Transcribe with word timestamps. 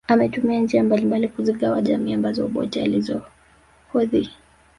Ametumia 0.07 0.59
njia 0.59 0.83
mbalimbali 0.83 1.27
kuzigawa 1.27 1.81
jamii 1.81 2.13
ambazo 2.13 2.45
Obote 2.45 2.83
alizihodhi 2.83 4.29